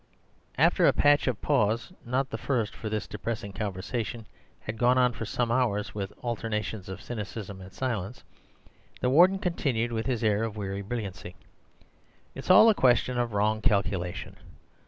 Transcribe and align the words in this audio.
"After 0.57 0.87
a 0.87 0.93
patch 0.93 1.27
of 1.27 1.39
pause, 1.43 1.93
not 2.03 2.31
the 2.31 2.37
first—for 2.39 2.89
this 2.89 3.05
depressing 3.07 3.53
conversation 3.53 4.25
had 4.61 4.79
gone 4.79 4.97
on 4.97 5.13
for 5.13 5.25
some 5.25 5.51
hours 5.51 5.93
with 5.93 6.11
alternations 6.23 6.89
of 6.89 7.03
cynicism 7.03 7.61
and 7.61 7.71
silence— 7.71 8.23
the 8.99 9.11
Warden 9.11 9.37
continued 9.37 9.91
with 9.91 10.07
his 10.07 10.23
air 10.23 10.41
of 10.41 10.57
weary 10.57 10.81
brilliancy: 10.81 11.35
'It's 12.33 12.49
all 12.49 12.67
a 12.67 12.73
question 12.73 13.19
of 13.19 13.33
wrong 13.33 13.61
calculation. 13.61 14.37